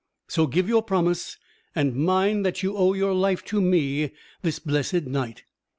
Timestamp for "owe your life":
2.75-3.45